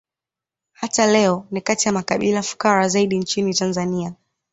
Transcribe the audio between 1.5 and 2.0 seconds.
ni kati ya